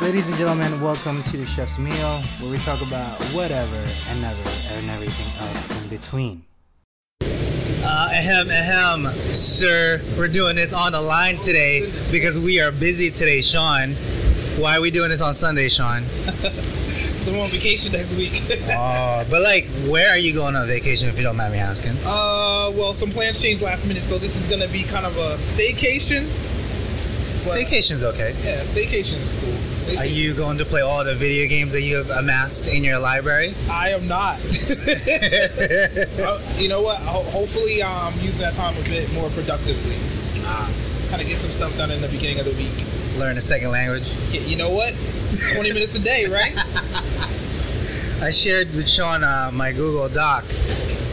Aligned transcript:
Ladies 0.00 0.28
and 0.28 0.38
gentlemen, 0.38 0.80
welcome 0.80 1.22
to 1.24 1.36
the 1.36 1.44
Chef's 1.44 1.78
Meal, 1.78 1.94
where 2.40 2.50
we 2.50 2.56
talk 2.58 2.80
about 2.80 3.20
whatever 3.34 3.76
and 4.08 4.22
never 4.22 4.48
and 4.72 4.88
everything 4.90 5.46
else 5.46 5.82
in 5.82 5.88
between. 5.88 6.42
Uh, 7.22 8.08
ahem, 8.10 8.48
ahem, 8.50 9.06
sir. 9.34 10.00
We're 10.16 10.28
doing 10.28 10.56
this 10.56 10.72
on 10.72 10.92
the 10.92 11.00
line 11.00 11.36
today 11.36 11.90
because 12.10 12.40
we 12.40 12.60
are 12.60 12.72
busy 12.72 13.10
today, 13.10 13.42
Sean. 13.42 13.90
Why 14.58 14.78
are 14.78 14.80
we 14.80 14.90
doing 14.90 15.10
this 15.10 15.20
on 15.20 15.34
Sunday, 15.34 15.68
Sean? 15.68 16.02
I'm 17.28 17.38
on 17.38 17.48
vacation 17.48 17.92
next 17.92 18.14
week. 18.16 18.42
Oh, 18.70 19.26
but 19.30 19.42
like, 19.42 19.66
where 19.86 20.08
are 20.10 20.18
you 20.18 20.32
going 20.32 20.56
on 20.56 20.66
vacation 20.66 21.10
if 21.10 21.18
you 21.18 21.22
don't 21.24 21.36
mind 21.36 21.52
me 21.52 21.58
asking? 21.58 21.92
uh, 22.06 22.72
well, 22.74 22.94
some 22.94 23.10
plans 23.10 23.40
changed 23.40 23.62
last 23.62 23.86
minute, 23.86 24.02
so 24.02 24.16
this 24.16 24.34
is 24.40 24.48
gonna 24.48 24.68
be 24.68 24.82
kind 24.84 25.04
of 25.04 25.16
a 25.18 25.34
staycation. 25.34 26.24
Staycation's 27.42 28.04
okay. 28.04 28.34
Yeah, 28.44 28.62
staycation 28.64 29.20
is 29.20 29.32
cool. 29.40 29.69
Are 29.98 30.06
you 30.06 30.34
going 30.34 30.58
to 30.58 30.64
play 30.64 30.80
all 30.82 31.04
the 31.04 31.14
video 31.14 31.48
games 31.48 31.72
that 31.72 31.82
you 31.82 31.96
have 31.96 32.10
amassed 32.10 32.68
in 32.72 32.82
your 32.84 32.98
library? 32.98 33.54
I 33.70 33.90
am 33.90 34.06
not. 34.08 34.38
Uh, 36.20 36.40
you 36.58 36.68
know 36.68 36.82
what? 36.82 36.98
Ho- 36.98 37.22
hopefully, 37.30 37.82
I'm 37.82 38.12
using 38.20 38.40
that 38.40 38.54
time 38.54 38.76
a 38.76 38.82
bit 38.82 39.10
more 39.14 39.28
productively. 39.30 39.96
Kind 41.08 41.20
of 41.22 41.26
get 41.28 41.38
some 41.38 41.50
stuff 41.50 41.76
done 41.76 41.90
in 41.90 42.00
the 42.00 42.08
beginning 42.08 42.38
of 42.38 42.44
the 42.44 42.52
week. 42.52 42.72
Learn 43.18 43.36
a 43.36 43.40
second 43.40 43.70
language. 43.70 44.14
Y- 44.32 44.38
You 44.46 44.56
know 44.56 44.70
what? 44.70 44.94
20 45.54 45.72
minutes 45.72 45.94
a 45.94 45.98
day, 45.98 46.26
right? 46.26 46.52
I 48.22 48.30
shared 48.30 48.72
with 48.74 48.88
Sean 48.88 49.24
uh, 49.24 49.50
my 49.52 49.72
Google 49.72 50.08
Doc, 50.08 50.44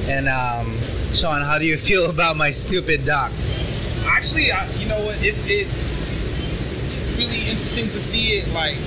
and 0.07 0.27
um, 0.27 0.77
Sean, 1.13 1.41
how 1.41 1.57
do 1.57 1.65
you 1.65 1.77
feel 1.77 2.09
about 2.09 2.35
my 2.37 2.51
stupid 2.51 3.05
doc? 3.05 3.31
Actually, 4.05 4.51
I, 4.51 4.69
you 4.73 4.87
know 4.87 5.03
what? 5.05 5.15
It's 5.23 5.43
it's 5.47 5.96
really 7.27 7.49
interesting 7.49 7.85
to 7.89 7.99
see 7.99 8.37
it 8.37 8.47
like 8.53 8.77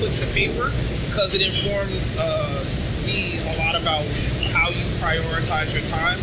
put 0.00 0.12
to 0.16 0.26
paper 0.32 0.70
because 1.06 1.34
it 1.34 1.42
informs 1.42 2.16
uh, 2.18 2.64
me 3.04 3.38
a 3.40 3.58
lot 3.58 3.74
about 3.74 4.04
how 4.52 4.68
you 4.68 4.84
prioritize 5.00 5.72
your 5.72 5.86
time 5.88 6.18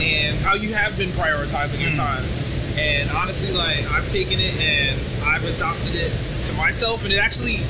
and 0.00 0.36
how 0.38 0.54
you 0.54 0.74
have 0.74 0.96
been 0.96 1.10
prioritizing 1.10 1.80
your 1.80 1.94
time. 1.94 2.24
And 2.78 3.10
honestly, 3.10 3.52
like 3.56 3.84
I've 3.90 4.08
taken 4.08 4.38
it 4.38 4.54
and 4.60 4.98
I've 5.24 5.44
adopted 5.44 5.94
it 5.94 6.12
to 6.44 6.52
myself, 6.54 7.04
and 7.04 7.12
it 7.12 7.18
actually 7.18 7.60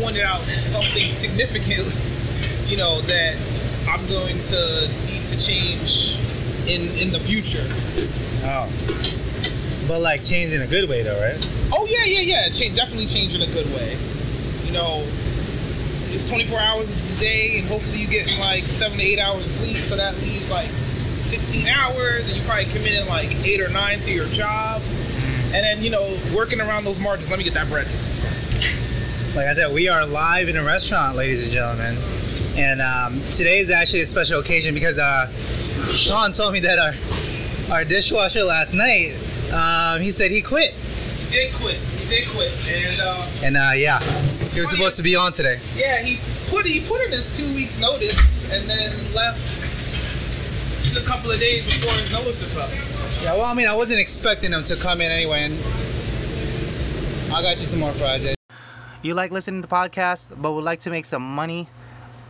pointed 0.00 0.22
out 0.22 0.42
something 0.42 1.02
significant, 1.20 1.86
you 2.68 2.76
know, 2.76 3.00
that 3.02 3.36
I'm 3.88 4.06
going 4.06 4.38
to 4.38 4.88
need 5.06 5.26
to 5.26 5.38
change 5.38 6.16
in 6.68 6.88
in 6.98 7.12
the 7.12 7.20
future. 7.20 7.66
Oh, 8.46 8.70
but 9.88 10.00
like 10.00 10.24
change 10.24 10.52
in 10.52 10.62
a 10.62 10.66
good 10.66 10.88
way 10.88 11.02
though, 11.02 11.20
right? 11.20 11.63
Oh 11.76 11.86
yeah, 11.86 12.04
yeah, 12.04 12.20
yeah. 12.20 12.48
Cha- 12.50 12.72
definitely 12.72 13.06
change 13.06 13.34
in 13.34 13.42
a 13.42 13.46
good 13.48 13.66
way. 13.74 13.98
You 14.64 14.72
know, 14.72 15.02
it's 16.14 16.28
24 16.28 16.56
hours 16.56 16.88
a 16.88 17.20
day, 17.20 17.58
and 17.58 17.66
hopefully 17.66 17.98
you 17.98 18.06
get 18.06 18.38
like 18.38 18.62
seven 18.62 18.98
to 18.98 19.04
eight 19.04 19.18
hours 19.18 19.44
of 19.44 19.50
sleep. 19.50 19.76
So 19.78 19.96
that 19.96 20.14
leaves 20.18 20.48
like 20.52 20.68
16 20.68 21.66
hours, 21.66 22.28
and 22.28 22.36
you 22.36 22.42
probably 22.44 22.66
committed 22.66 23.08
like 23.08 23.34
eight 23.44 23.60
or 23.60 23.68
nine 23.70 23.98
to 24.00 24.12
your 24.12 24.26
job. 24.26 24.82
And 25.46 25.64
then 25.64 25.82
you 25.82 25.90
know, 25.90 26.16
working 26.34 26.60
around 26.60 26.84
those 26.84 27.00
margins. 27.00 27.28
Let 27.28 27.38
me 27.38 27.44
get 27.44 27.54
that 27.54 27.68
bread. 27.68 27.86
Like 29.34 29.48
I 29.48 29.52
said, 29.52 29.74
we 29.74 29.88
are 29.88 30.06
live 30.06 30.48
in 30.48 30.56
a 30.56 30.62
restaurant, 30.62 31.16
ladies 31.16 31.42
and 31.42 31.52
gentlemen, 31.52 31.98
and 32.56 32.80
um, 32.80 33.20
today 33.32 33.58
is 33.58 33.68
actually 33.68 34.02
a 34.02 34.06
special 34.06 34.38
occasion 34.38 34.74
because 34.74 34.96
uh, 34.96 35.26
Sean 35.88 36.30
told 36.30 36.52
me 36.52 36.60
that 36.60 36.78
our 36.78 37.74
our 37.74 37.84
dishwasher 37.84 38.44
last 38.44 38.74
night, 38.74 39.12
um, 39.52 40.00
he 40.00 40.12
said 40.12 40.30
he 40.30 40.40
quit, 40.40 40.72
did 41.34 41.52
quit. 41.54 41.74
He 41.76 42.08
did 42.08 42.28
quit, 42.28 42.52
and 42.68 43.00
uh, 43.02 43.26
and 43.42 43.56
uh, 43.56 43.72
yeah, 43.74 43.98
he 44.54 44.60
was 44.60 44.70
supposed 44.70 44.96
to 44.96 45.02
be 45.02 45.16
on 45.16 45.32
today. 45.32 45.58
yeah, 45.76 45.98
he 45.98 46.18
put 46.50 46.64
he 46.64 46.80
put 46.86 47.00
in 47.04 47.10
his 47.10 47.26
two 47.36 47.52
weeks 47.54 47.78
notice, 47.80 48.16
and 48.52 48.68
then 48.70 48.90
left 49.14 49.40
just 50.82 50.96
a 50.96 51.02
couple 51.06 51.30
of 51.30 51.40
days 51.40 51.64
before 51.64 51.92
his 52.00 52.10
notice 52.12 52.40
was 52.40 52.56
up. 52.56 52.70
Yeah, 53.22 53.34
well, 53.34 53.46
I 53.46 53.54
mean, 53.54 53.66
I 53.66 53.74
wasn't 53.74 54.00
expecting 54.00 54.52
him 54.52 54.62
to 54.64 54.76
come 54.76 55.00
in 55.00 55.10
anyway, 55.10 55.42
and 55.44 55.54
I 57.34 57.42
got 57.42 57.58
you 57.60 57.66
some 57.66 57.80
more 57.80 57.92
fries. 57.92 58.24
eh? 58.26 58.34
You 59.02 59.14
like 59.14 59.32
listening 59.32 59.62
to 59.62 59.68
podcasts, 59.68 60.30
but 60.40 60.52
would 60.52 60.64
like 60.64 60.80
to 60.80 60.90
make 60.90 61.04
some 61.04 61.22
money 61.22 61.68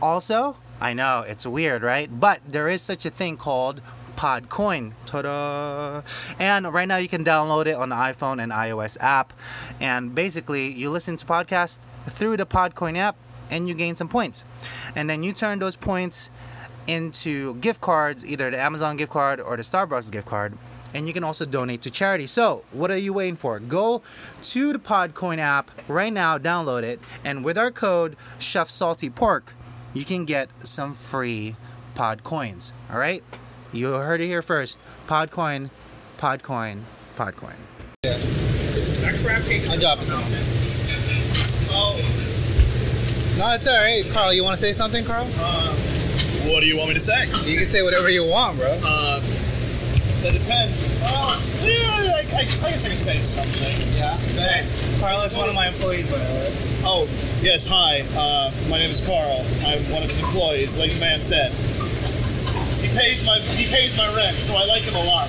also? 0.01 0.57
I 0.81 0.93
know, 0.93 1.21
it's 1.27 1.45
weird, 1.45 1.83
right? 1.83 2.09
But 2.11 2.41
there 2.47 2.67
is 2.69 2.81
such 2.81 3.05
a 3.05 3.09
thing 3.09 3.37
called 3.37 3.81
Podcoin. 4.15 4.93
Ta-da! 5.05 6.01
And 6.39 6.73
right 6.73 6.87
now 6.87 6.97
you 6.97 7.07
can 7.07 7.23
download 7.23 7.67
it 7.67 7.75
on 7.75 7.89
the 7.89 7.95
iPhone 7.95 8.41
and 8.41 8.51
iOS 8.51 8.97
app. 8.99 9.33
And 9.79 10.15
basically, 10.15 10.71
you 10.71 10.89
listen 10.89 11.15
to 11.17 11.25
podcasts 11.25 11.79
through 12.09 12.37
the 12.37 12.45
Podcoin 12.45 12.97
app 12.97 13.15
and 13.49 13.67
you 13.67 13.73
gain 13.73 13.95
some 13.95 14.07
points. 14.07 14.45
And 14.95 15.09
then 15.09 15.23
you 15.23 15.33
turn 15.33 15.59
those 15.59 15.75
points 15.75 16.29
into 16.87 17.55
gift 17.55 17.81
cards, 17.81 18.25
either 18.25 18.51
the 18.51 18.59
Amazon 18.59 18.97
gift 18.97 19.11
card 19.11 19.39
or 19.39 19.57
the 19.57 19.63
Starbucks 19.63 20.11
gift 20.11 20.27
card. 20.27 20.57
And 20.93 21.07
you 21.07 21.13
can 21.13 21.23
also 21.23 21.45
donate 21.45 21.81
to 21.81 21.89
charity. 21.89 22.25
So, 22.25 22.63
what 22.71 22.89
are 22.89 22.97
you 22.97 23.11
waiting 23.11 23.35
for? 23.35 23.59
Go 23.59 24.01
to 24.43 24.71
the 24.71 24.79
Podcoin 24.79 25.39
app 25.39 25.69
right 25.89 26.13
now, 26.13 26.37
download 26.37 26.83
it, 26.83 27.01
and 27.23 27.43
with 27.43 27.57
our 27.57 27.69
code 27.69 28.15
Chef 28.39 28.69
Salty 28.69 29.09
Pork, 29.09 29.53
you 29.93 30.05
can 30.05 30.23
get 30.23 30.49
some 30.65 30.93
free 30.93 31.57
pod 31.95 32.23
coins. 32.23 32.71
All 32.89 32.97
right? 32.97 33.23
You 33.73 33.93
heard 33.93 34.21
it 34.21 34.27
here 34.27 34.41
first. 34.41 34.79
Podcoin, 35.07 35.69
Podcoin, 36.17 36.81
Podcoin. 37.17 37.55
That 38.03 39.19
crab 39.23 39.43
cake. 39.43 39.67
I'll 39.69 39.79
drop 39.79 39.99
it 39.99 40.05
some. 40.05 40.23
Oh. 41.69 41.97
No, 43.37 43.51
it's 43.53 43.67
all 43.67 43.75
right. 43.75 44.05
Carl, 44.11 44.33
you 44.33 44.43
want 44.43 44.55
to 44.55 44.61
say 44.61 44.71
something, 44.71 45.03
Carl? 45.03 45.25
What 45.25 46.61
do 46.61 46.67
you 46.67 46.77
want 46.77 46.89
me 46.89 46.93
to 46.93 46.99
say? 46.99 47.25
You 47.43 47.57
can 47.57 47.65
say 47.65 47.81
whatever 47.81 48.09
you 48.09 48.25
want, 48.25 48.57
bro. 48.57 48.79
Uh, 48.83 49.19
that 50.21 50.33
depends. 50.33 50.81
Uh, 51.03 51.41
yeah, 51.61 51.83
I, 51.89 52.23
I, 52.31 52.39
I 52.39 52.43
guess 52.43 52.85
I 52.85 52.89
can 52.89 52.97
say 52.97 53.21
something. 53.21 53.75
Yeah. 53.93 54.15
Hey, 54.39 54.99
Carl 54.99 55.21
is 55.23 55.35
one 55.35 55.49
of 55.49 55.55
my 55.55 55.67
employees, 55.67 56.07
by 56.09 56.17
the 56.17 56.33
way. 56.33 56.53
Oh, 56.87 57.09
yes, 57.41 57.65
hi. 57.65 58.01
Uh, 58.15 58.51
my 58.69 58.77
name 58.77 58.91
is 58.91 59.01
Carl. 59.05 59.43
I'm 59.65 59.83
one 59.91 60.03
of 60.03 60.09
the 60.09 60.19
employees, 60.19 60.77
like 60.77 60.93
the 60.93 60.99
man 60.99 61.21
said. 61.21 61.51
He 62.95 63.01
pays 63.01 63.27
my 63.27 63.39
he 63.39 63.65
pays 63.67 63.97
my 63.97 64.07
rent, 64.15 64.37
so 64.37 64.55
I 64.55 64.63
like 64.63 64.83
him 64.83 64.95
a 64.95 65.03
lot. 65.03 65.27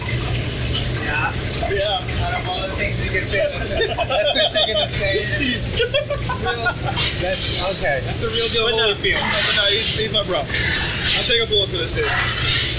Yeah. 1.03 1.35
Yeah. 1.67 1.99
Out 2.23 2.39
of 2.39 2.49
all 2.49 2.61
the 2.63 2.69
things 2.77 3.05
you 3.05 3.11
can 3.11 3.27
say, 3.27 3.43
that's, 3.43 3.71
that's 4.07 4.35
the 4.35 4.47
chicken 4.55 4.77
to 4.77 4.89
say. 4.89 5.19
That's 6.47 7.83
okay. 7.83 8.01
That's 8.05 8.21
the 8.21 8.29
real 8.29 8.49
deal 8.49 8.67
But 8.67 8.77
no, 8.77 8.95
but 8.95 9.57
no, 9.57 9.65
he's, 9.69 9.99
he's 9.99 10.13
my 10.13 10.23
bro. 10.23 10.39
I'll 10.39 11.25
take 11.25 11.43
a 11.43 11.47
bullet 11.47 11.71
for 11.71 11.77
this 11.79 11.95
dude. 11.95 12.07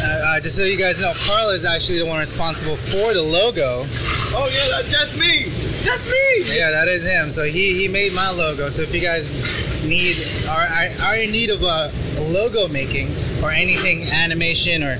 Uh, 0.01 0.37
uh, 0.37 0.39
just 0.39 0.55
so 0.55 0.63
you 0.63 0.77
guys 0.77 1.01
know, 1.01 1.11
Carl 1.17 1.49
is 1.49 1.65
actually 1.65 1.99
the 1.99 2.05
one 2.05 2.19
responsible 2.19 2.77
for 2.77 3.13
the 3.13 3.21
logo. 3.21 3.83
Oh 4.31 4.49
yeah, 4.53 4.67
that, 4.69 4.89
that's 4.89 5.17
me. 5.17 5.49
That's 5.83 6.09
me. 6.09 6.55
Yeah, 6.55 6.71
that 6.71 6.87
is 6.87 7.05
him. 7.05 7.29
So 7.29 7.43
he, 7.43 7.73
he 7.73 7.89
made 7.89 8.13
my 8.13 8.29
logo. 8.29 8.69
So 8.69 8.83
if 8.83 8.93
you 8.93 9.01
guys 9.01 9.83
need 9.83 10.15
are, 10.47 10.61
are, 10.61 10.89
are 11.01 11.15
in 11.17 11.31
need 11.31 11.49
of 11.49 11.63
a, 11.63 11.91
logo 12.31 12.67
making 12.67 13.07
or 13.43 13.51
anything 13.51 14.03
animation 14.09 14.83
or 14.83 14.97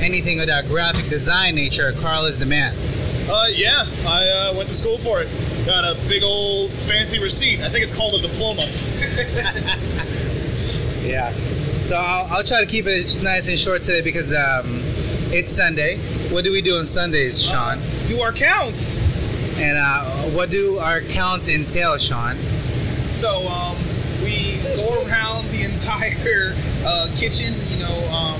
anything 0.00 0.40
of 0.40 0.46
that 0.46 0.66
graphic 0.66 1.08
design 1.08 1.54
nature, 1.54 1.92
Carl 1.98 2.26
is 2.26 2.38
the 2.38 2.46
man. 2.46 2.74
Uh, 3.28 3.46
yeah, 3.50 3.84
I 4.06 4.28
uh, 4.28 4.54
went 4.56 4.68
to 4.68 4.74
school 4.74 4.98
for 4.98 5.20
it. 5.20 5.28
Got 5.66 5.84
a 5.84 5.94
big 6.08 6.22
old 6.22 6.70
fancy 6.70 7.18
receipt. 7.18 7.60
I 7.60 7.68
think 7.68 7.84
it's 7.84 7.94
called 7.94 8.14
a 8.14 8.26
diploma. 8.26 8.62
Yeah. 11.08 11.32
So 11.86 11.96
I'll, 11.96 12.26
I'll 12.36 12.44
try 12.44 12.60
to 12.60 12.66
keep 12.66 12.86
it 12.86 13.22
nice 13.22 13.48
and 13.48 13.58
short 13.58 13.80
today 13.80 14.02
because 14.02 14.32
um, 14.32 14.82
it's 15.32 15.50
Sunday. 15.50 15.96
What 16.28 16.44
do 16.44 16.52
we 16.52 16.60
do 16.60 16.76
on 16.76 16.84
Sundays, 16.84 17.42
Sean? 17.42 17.78
Do 18.06 18.20
our 18.20 18.32
counts. 18.32 19.08
And 19.58 19.78
uh, 19.78 20.04
what 20.36 20.50
do 20.50 20.78
our 20.78 21.00
counts 21.00 21.48
entail, 21.48 21.96
Sean? 21.96 22.36
So 23.06 23.48
um, 23.48 23.76
we 24.22 24.58
go 24.76 25.02
around 25.06 25.48
the 25.48 25.64
entire 25.88 26.54
uh, 26.84 27.08
kitchen, 27.16 27.54
you 27.68 27.78
know, 27.78 28.08
um, 28.10 28.38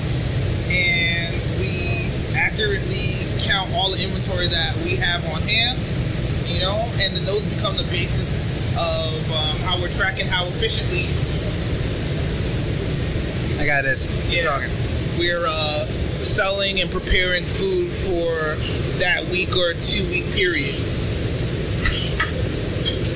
and 0.69 1.33
we 1.59 2.11
accurately 2.37 3.25
count 3.39 3.73
all 3.73 3.89
the 3.89 4.03
inventory 4.03 4.47
that 4.47 4.75
we 4.77 4.95
have 4.95 5.25
on 5.33 5.41
hand, 5.41 5.79
you 6.45 6.61
know, 6.61 6.77
and 6.99 7.15
then 7.15 7.25
those 7.25 7.41
become 7.45 7.75
the 7.75 7.83
basis 7.85 8.39
of 8.77 9.31
um, 9.31 9.57
how 9.65 9.81
we're 9.81 9.89
tracking 9.89 10.27
how 10.27 10.45
efficiently 10.45 11.07
I 13.59 13.65
got 13.65 13.81
this. 13.81 14.07
Yeah. 14.29 14.43
talking. 14.43 14.69
we're 15.17 15.47
uh, 15.47 15.87
selling 16.19 16.79
and 16.81 16.91
preparing 16.91 17.45
food 17.45 17.91
for 17.91 18.55
that 18.99 19.25
week 19.31 19.57
or 19.57 19.73
two 19.73 20.07
week 20.09 20.25
period. 20.33 20.75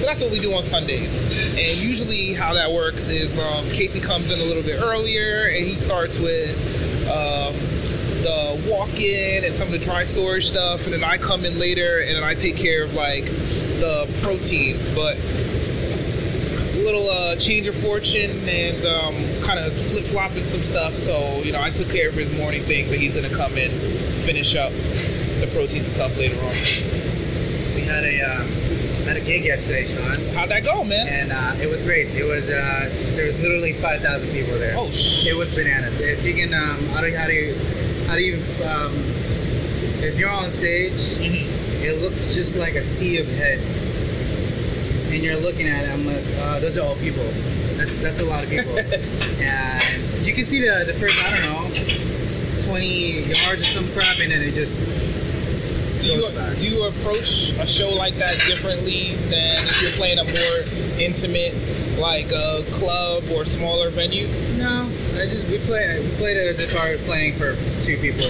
So 0.03 0.07
that's 0.07 0.21
what 0.21 0.31
we 0.31 0.39
do 0.39 0.53
on 0.53 0.63
Sundays. 0.63 1.17
And 1.57 1.81
usually, 1.81 2.33
how 2.33 2.53
that 2.55 2.69
works 2.69 3.07
is 3.07 3.39
um, 3.39 3.69
Casey 3.69 4.01
comes 4.01 4.31
in 4.31 4.39
a 4.41 4.43
little 4.43 4.61
bit 4.61 4.81
earlier 4.81 5.45
and 5.45 5.63
he 5.63 5.77
starts 5.77 6.19
with 6.19 6.57
um, 7.07 7.55
the 8.21 8.61
walk 8.69 8.99
in 8.99 9.45
and 9.45 9.55
some 9.55 9.67
of 9.67 9.71
the 9.71 9.79
dry 9.79 10.03
storage 10.03 10.47
stuff. 10.47 10.83
And 10.83 10.93
then 10.93 11.05
I 11.05 11.17
come 11.17 11.45
in 11.45 11.57
later 11.57 12.01
and 12.01 12.17
then 12.17 12.23
I 12.25 12.33
take 12.33 12.57
care 12.57 12.83
of 12.83 12.93
like 12.95 13.23
the 13.79 14.13
proteins. 14.21 14.89
But 14.89 15.15
a 15.15 16.83
little 16.83 17.09
uh, 17.09 17.37
change 17.37 17.67
of 17.67 17.75
fortune 17.75 18.49
and 18.49 18.85
um, 18.85 19.15
kind 19.41 19.57
of 19.57 19.71
flip 19.83 20.03
flopping 20.03 20.43
some 20.43 20.63
stuff. 20.63 20.95
So 20.95 21.39
you 21.43 21.53
know, 21.53 21.61
I 21.61 21.69
took 21.69 21.87
care 21.87 22.09
of 22.09 22.15
his 22.15 22.29
morning 22.37 22.63
things, 22.63 22.91
and 22.91 23.01
he's 23.01 23.15
gonna 23.15 23.33
come 23.33 23.53
in, 23.57 23.71
finish 24.25 24.53
up 24.57 24.73
the 25.39 25.49
proteins 25.53 25.85
and 25.85 25.93
stuff 25.93 26.17
later 26.17 26.35
on. 26.43 26.51
We 27.73 27.83
had 27.87 28.03
a 28.03 28.21
had 29.05 29.17
a 29.17 29.21
gig 29.21 29.43
yesterday, 29.45 29.85
Sean, 29.85 30.19
How'd 30.35 30.49
that 30.49 30.63
go, 30.63 30.83
man? 30.83 31.07
and 31.07 31.31
uh, 31.31 31.61
it 31.63 31.69
was 31.69 31.81
great. 31.83 32.07
It 32.15 32.23
was 32.23 32.49
uh, 32.49 32.89
there 33.15 33.25
was 33.25 33.39
literally 33.41 33.73
five 33.73 34.01
thousand 34.01 34.29
people 34.31 34.57
there. 34.57 34.75
Oh, 34.77 34.89
sh- 34.91 35.25
It 35.27 35.35
was 35.35 35.51
bananas. 35.53 35.99
If 35.99 36.25
you 36.25 36.33
can, 36.33 36.53
um, 36.53 36.77
how 36.93 37.01
do 37.01 37.15
how 37.15 37.27
do 37.27 37.33
you, 37.33 37.55
how 38.07 38.15
do 38.15 38.21
you, 38.21 38.35
um, 38.65 38.93
if 40.03 40.17
you're 40.19 40.29
on 40.29 40.49
stage, 40.49 40.93
Mhm. 41.19 41.83
it 41.83 42.01
looks 42.01 42.33
just 42.33 42.55
like 42.55 42.75
a 42.75 42.81
sea 42.83 43.17
of 43.19 43.27
heads, 43.27 43.91
and 45.11 45.21
you're 45.23 45.37
looking 45.39 45.67
at 45.67 45.85
it. 45.85 45.89
I'm 45.91 46.05
like, 46.05 46.23
uh, 46.39 46.59
those 46.59 46.77
are 46.77 46.85
all 46.85 46.95
people. 46.97 47.23
That's 47.77 47.97
that's 47.99 48.19
a 48.19 48.23
lot 48.25 48.43
of 48.43 48.49
people, 48.49 48.77
and 49.41 50.25
you 50.25 50.33
can 50.33 50.45
see 50.45 50.59
the 50.61 50.83
the 50.85 50.93
first 50.93 51.17
I 51.23 51.29
don't 51.41 51.41
know, 51.51 52.65
20 52.65 53.19
yards 53.23 53.61
or 53.61 53.65
some 53.65 53.87
crap, 53.91 54.19
and 54.19 54.31
then 54.31 54.41
it 54.41 54.53
just 54.53 54.79
Do 56.03 56.09
you, 56.09 56.55
do 56.59 56.67
you 56.67 56.83
approach 56.83 57.53
a 57.59 57.65
show 57.65 57.89
like 57.89 58.15
that 58.15 58.37
differently 58.45 59.15
than 59.29 59.63
if 59.63 59.81
you're 59.81 59.91
playing 59.91 60.19
a 60.19 60.25
more 60.25 60.99
intimate, 60.99 61.55
like 61.97 62.29
a 62.33 62.63
club 62.71 63.23
or 63.31 63.45
smaller 63.45 63.89
venue? 63.89 64.27
No, 64.57 64.83
I 65.13 65.29
just 65.29 65.47
we 65.49 65.59
play 65.59 66.01
we 66.01 66.09
played 66.17 66.35
it 66.35 66.47
as 66.47 66.59
if 66.59 66.75
I 66.77 66.91
were 66.91 66.97
playing 67.03 67.35
for 67.35 67.55
two 67.81 67.97
people 67.99 68.27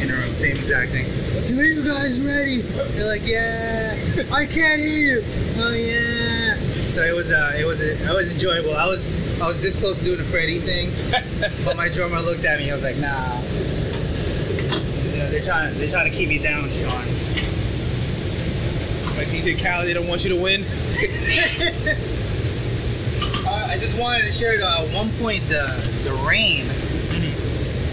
in 0.00 0.10
a 0.10 0.14
room, 0.14 0.34
same 0.34 0.56
exact 0.56 0.92
thing. 0.92 1.04
So 1.42 1.54
are 1.56 1.62
you 1.62 1.84
guys 1.84 2.18
ready? 2.18 2.62
They're 2.62 3.06
like, 3.06 3.26
yeah. 3.26 3.98
I 4.32 4.46
can't 4.46 4.80
hear 4.80 5.20
you. 5.20 5.24
Oh 5.58 5.74
yeah. 5.74 6.56
So 6.94 7.02
it 7.02 7.14
was 7.14 7.30
uh 7.30 7.52
it 7.54 7.66
was 7.66 7.82
it 7.82 8.08
was 8.08 8.32
enjoyable. 8.32 8.76
I 8.76 8.86
was 8.86 9.18
I 9.42 9.46
was 9.46 9.60
this 9.60 9.78
close 9.78 9.98
to 9.98 10.04
doing 10.04 10.18
the 10.18 10.24
Freddy 10.24 10.58
thing, 10.58 10.90
but 11.66 11.76
my 11.76 11.90
drummer 11.90 12.20
looked 12.20 12.46
at 12.46 12.58
me. 12.60 12.64
He 12.64 12.72
was 12.72 12.82
like, 12.82 12.96
nah. 12.96 13.42
You 15.44 15.50
know, 15.50 15.56
they're 15.56 15.70
trying 15.70 15.78
they're 15.78 15.90
trying 15.90 16.10
to 16.10 16.16
keep 16.16 16.28
me 16.28 16.38
down, 16.38 16.70
Sean. 16.70 17.04
Like 19.16 19.28
DJ 19.28 19.62
Khaled, 19.62 19.86
they 19.86 19.92
don't 19.92 20.08
want 20.08 20.24
you 20.24 20.30
to 20.30 20.40
win. 20.40 20.64
Uh, 23.46 23.66
I 23.68 23.76
just 23.76 23.94
wanted 23.98 24.22
to 24.22 24.32
share 24.32 24.56
that 24.56 24.80
at 24.80 24.94
one 24.94 25.10
point 25.18 25.46
the 25.48 25.66
the 26.02 26.14
rain 26.26 26.66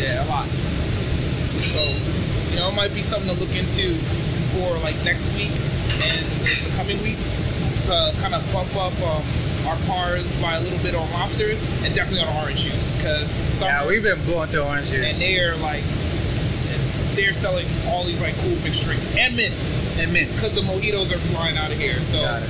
Yeah, 0.00 0.24
a 0.24 0.28
lot. 0.32 0.48
So, 1.60 1.84
you 2.50 2.56
know, 2.56 2.70
it 2.70 2.74
might 2.74 2.94
be 2.94 3.02
something 3.02 3.28
to 3.28 3.38
look 3.38 3.54
into 3.54 3.96
for 4.56 4.78
like 4.78 4.96
next 5.04 5.28
week 5.36 5.52
and 6.08 6.24
the 6.40 6.72
coming 6.76 7.02
weeks. 7.02 7.36
To 7.84 8.14
kind 8.22 8.34
of 8.34 8.40
bump 8.50 8.74
up 8.76 8.96
um, 9.04 9.22
our 9.68 9.76
pars 9.86 10.24
by 10.40 10.54
a 10.54 10.60
little 10.60 10.78
bit 10.78 10.94
on 10.94 11.04
lobsters 11.12 11.60
and 11.84 11.94
definitely 11.94 12.26
on 12.26 12.34
orange 12.42 12.62
juice 12.62 12.92
because 12.92 13.60
Yeah, 13.60 13.86
we've 13.86 14.02
been 14.02 14.24
blowing 14.24 14.48
through 14.48 14.62
orange 14.62 14.88
juice 14.88 15.20
and 15.22 15.36
they're 15.36 15.54
like 15.56 15.84
they're 17.14 17.32
selling 17.32 17.66
all 17.88 18.04
these 18.04 18.20
like 18.20 18.34
cool 18.38 18.56
mixed 18.62 18.82
drinks 18.84 19.06
and 19.16 19.36
mint 19.36 19.54
and 19.98 20.12
mint. 20.12 20.28
because 20.32 20.54
the 20.54 20.60
mojitos 20.62 21.10
are 21.12 21.18
flying 21.32 21.56
out 21.56 21.70
of 21.72 21.78
here. 21.78 21.94
So 22.00 22.20
Got 22.20 22.42
it. 22.42 22.48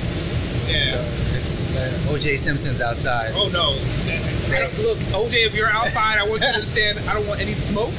yeah. 0.67 0.85
So 0.91 1.01
it's 1.37 1.69
uh, 1.75 1.91
OJ 2.11 2.37
Simpson's 2.39 2.81
outside. 2.81 3.31
Oh 3.35 3.49
no! 3.49 3.73
Look, 4.81 4.97
OJ, 5.13 5.45
if 5.45 5.53
you're 5.53 5.69
outside, 5.69 6.17
I 6.17 6.23
want 6.23 6.41
you 6.41 6.47
to 6.47 6.53
understand. 6.55 6.99
I 7.09 7.13
don't 7.13 7.27
want 7.27 7.39
any 7.41 7.53
smoke. 7.53 7.93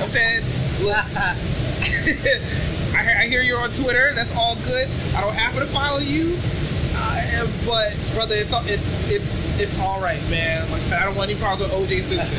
I'm 0.00 0.08
saying, 0.08 0.42
look, 0.82 0.96
I, 1.16 1.36
I 2.94 3.26
hear 3.28 3.42
you're 3.42 3.60
on 3.60 3.70
Twitter. 3.72 4.12
That's 4.14 4.34
all 4.34 4.56
good. 4.64 4.88
I 5.14 5.20
don't 5.20 5.34
happen 5.34 5.60
to 5.60 5.66
follow 5.66 5.98
you, 5.98 6.38
uh, 6.94 7.46
but 7.66 7.94
brother, 8.14 8.34
it's 8.36 8.52
it's 8.66 9.10
it's 9.10 9.60
it's 9.60 9.78
all 9.80 10.00
right, 10.00 10.22
man. 10.30 10.62
Like 10.70 10.80
I 10.82 10.84
said, 10.84 11.02
I 11.02 11.04
don't 11.04 11.16
want 11.16 11.30
any 11.30 11.38
problems 11.38 11.70
with 11.72 11.90
OJ 11.90 12.02
Simpson. 12.02 12.32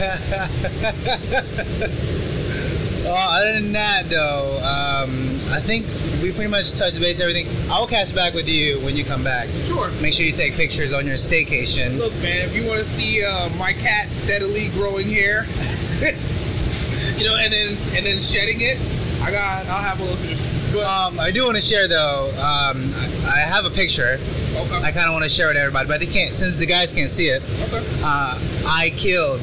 Well, 3.07 3.29
other 3.29 3.53
than 3.53 3.71
that, 3.71 4.09
though, 4.09 4.57
um, 4.57 5.39
I 5.49 5.61
think 5.61 5.85
we 6.21 6.33
pretty 6.33 6.51
much 6.51 6.73
touched 6.73 6.99
base 6.99 7.21
everything. 7.21 7.47
I 7.71 7.79
will 7.79 7.87
catch 7.87 8.13
back 8.13 8.33
with 8.33 8.49
you 8.49 8.81
when 8.81 8.97
you 8.97 9.05
come 9.05 9.23
back. 9.23 9.47
Sure. 9.65 9.89
Make 10.01 10.13
sure 10.13 10.25
you 10.25 10.33
take 10.33 10.55
pictures 10.55 10.91
on 10.91 11.05
your 11.05 11.15
staycation. 11.15 11.97
Look, 11.97 12.13
man, 12.15 12.41
if 12.45 12.53
you 12.53 12.67
want 12.67 12.79
to 12.79 12.85
see 12.85 13.23
uh, 13.23 13.47
my 13.51 13.71
cat 13.71 14.11
steadily 14.11 14.67
growing 14.69 15.07
hair, 15.07 15.45
you 17.17 17.23
know, 17.23 17.37
and 17.37 17.53
then 17.53 17.77
and 17.95 18.05
then 18.05 18.21
shedding 18.21 18.59
it, 18.59 18.77
I 19.21 19.31
got. 19.31 19.65
I'll 19.67 19.81
have 19.81 19.99
a 20.01 20.03
little 20.03 20.17
picture. 20.27 20.43
Um, 20.85 21.17
I 21.17 21.31
do 21.31 21.45
want 21.45 21.55
to 21.55 21.61
share 21.61 21.87
though. 21.87 22.29
Um, 22.31 22.93
I 23.25 23.35
I 23.35 23.37
have 23.37 23.65
a 23.65 23.69
picture. 23.69 24.19
okay. 24.53 24.75
I 24.83 24.91
kind 24.91 25.07
of 25.07 25.13
want 25.13 25.23
to 25.23 25.29
share 25.29 25.45
it 25.47 25.51
with 25.51 25.57
everybody, 25.57 25.87
but 25.87 26.01
they 26.01 26.07
can't 26.07 26.35
since 26.35 26.57
the 26.57 26.65
guys 26.65 26.91
can't 26.91 27.09
see 27.09 27.29
it. 27.29 27.41
okay. 27.61 27.85
Uh, 28.03 28.37
I 28.67 28.91
killed 28.97 29.39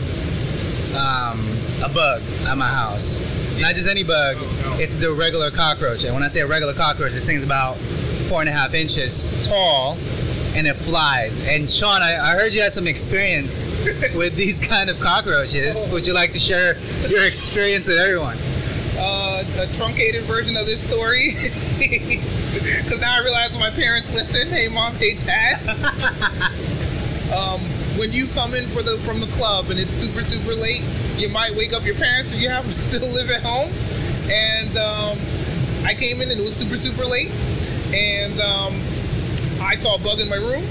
um, 0.95 1.41
a 1.83 1.89
bug 1.89 2.23
at 2.47 2.59
my 2.59 2.69
house. 2.69 3.23
Not 3.61 3.75
just 3.75 3.89
any 3.89 4.03
bug. 4.03 4.37
It's 4.81 4.97
the 4.97 5.13
regular 5.13 5.51
cockroach. 5.51 6.05
And 6.05 6.15
when 6.15 6.23
I 6.23 6.29
say 6.29 6.41
a 6.41 6.47
regular 6.47 6.75
cockroach, 6.75 7.13
this 7.13 7.27
thing's 7.27 7.43
about 7.43 7.77
four 8.29 8.41
and 8.41 8.49
a 8.49 8.53
half 8.53 8.75
inches 8.75 9.33
tall, 9.47 9.97
and 10.55 10.67
it 10.67 10.75
flies. 10.75 11.41
And 11.47 11.71
Sean, 11.71 12.03
I, 12.03 12.17
I 12.17 12.35
heard 12.35 12.55
you 12.55 12.63
had 12.63 12.73
some 12.73 12.87
experience 12.87 13.67
with 14.15 14.37
these 14.37 14.61
kind 14.61 14.91
of 14.91 14.99
cockroaches. 15.01 15.89
Oh. 15.89 15.95
Would 15.95 16.07
you 16.07 16.13
like 16.15 16.33
to 16.33 16.39
share 16.39 16.77
your 17.09 17.25
experience 17.25 17.89
with 17.89 17.99
everyone? 17.99 18.37
uh, 18.99 19.45
a 19.59 19.67
truncated 19.75 20.25
version 20.25 20.57
of 20.57 20.67
this 20.67 20.83
story 20.83 21.33
because 21.79 23.01
now 23.01 23.15
I 23.15 23.23
realize 23.23 23.57
my 23.59 23.71
parents 23.71 24.13
listen, 24.15 24.49
hey 24.49 24.69
mom, 24.69 24.95
hey 24.95 25.15
dad. 25.15 25.61
um, 27.35 27.61
when 27.99 28.13
you 28.13 28.27
come 28.29 28.55
in 28.55 28.67
for 28.67 28.83
the 28.83 28.99
from 28.99 29.21
the 29.21 29.27
club 29.29 29.71
and 29.71 29.79
it's 29.79 29.95
super 29.95 30.23
super 30.23 30.55
late, 30.55 30.83
you 31.17 31.29
might 31.29 31.55
wake 31.55 31.73
up 31.73 31.85
your 31.85 31.95
parents 31.95 32.33
if 32.33 32.41
you 32.41 32.49
happen 32.49 32.71
to 32.71 32.83
still 32.83 33.07
live 33.09 33.31
at 33.31 33.43
home. 33.43 33.71
And 34.31 34.77
um, 34.77 35.19
I 35.85 35.95
came 35.95 36.21
in 36.21 36.31
and 36.31 36.41
it 36.41 36.45
was 36.45 36.57
super 36.57 36.77
super 36.77 37.05
late, 37.05 37.31
and 37.93 38.41
um, 38.41 38.81
I 39.61 39.77
saw 39.77 39.97
a 39.97 39.99
bug 39.99 40.21
in 40.21 40.29
my 40.29 40.37
room. 40.37 40.65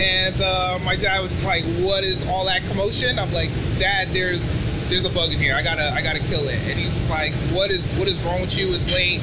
And 0.00 0.40
uh, 0.40 0.78
my 0.84 0.96
dad 0.96 1.20
was 1.20 1.30
just 1.30 1.44
like, 1.44 1.64
"What 1.84 2.02
is 2.02 2.26
all 2.26 2.46
that 2.46 2.62
commotion?" 2.64 3.18
I'm 3.18 3.32
like, 3.32 3.50
"Dad, 3.78 4.08
there's 4.08 4.58
there's 4.88 5.04
a 5.04 5.10
bug 5.10 5.32
in 5.32 5.38
here. 5.38 5.54
I 5.54 5.62
gotta 5.62 5.92
I 5.92 6.02
gotta 6.02 6.18
kill 6.18 6.48
it." 6.48 6.58
And 6.64 6.78
he's 6.78 7.08
like, 7.10 7.32
"What 7.52 7.70
is 7.70 7.92
what 7.94 8.08
is 8.08 8.18
wrong 8.22 8.40
with 8.40 8.56
you? 8.56 8.74
It's 8.74 8.92
late. 8.92 9.20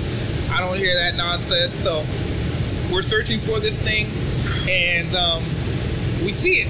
I 0.51 0.59
don't 0.59 0.77
hear 0.77 0.95
that 0.95 1.15
nonsense." 1.15 1.73
So 1.83 2.05
we're 2.91 3.01
searching 3.01 3.39
for 3.41 3.59
this 3.59 3.81
thing, 3.81 4.07
and 4.69 5.13
um, 5.15 5.43
we 6.23 6.31
see 6.31 6.61
it. 6.61 6.67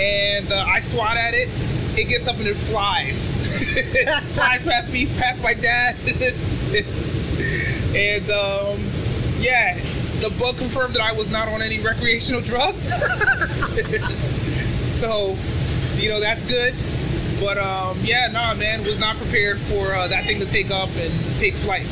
And 0.00 0.50
uh, 0.50 0.64
I 0.66 0.80
swat 0.80 1.16
at 1.16 1.34
it. 1.34 1.48
It 1.98 2.08
gets 2.08 2.28
up 2.28 2.36
and 2.36 2.46
it 2.46 2.56
flies. 2.56 3.36
flies 4.34 4.62
past 4.62 4.90
me, 4.90 5.06
past 5.06 5.42
my 5.42 5.54
dad. 5.54 5.96
and 7.94 8.30
um, 8.30 8.80
yeah, 9.40 9.78
the 10.20 10.30
bug 10.38 10.56
confirmed 10.58 10.94
that 10.94 11.02
I 11.02 11.12
was 11.12 11.30
not 11.30 11.48
on 11.48 11.62
any 11.62 11.80
recreational 11.80 12.40
drugs. 12.40 12.88
so, 14.88 15.36
you 15.96 16.08
know, 16.08 16.20
that's 16.20 16.44
good. 16.44 16.74
But 17.40 17.56
um, 17.56 17.98
yeah, 18.02 18.28
nah, 18.28 18.54
man, 18.54 18.80
was 18.80 18.98
not 18.98 19.16
prepared 19.16 19.58
for 19.60 19.94
uh, 19.94 20.08
that 20.08 20.26
thing 20.26 20.40
to 20.40 20.46
take 20.46 20.70
up 20.70 20.90
and 20.96 21.12
take 21.38 21.54
flight. 21.54 21.86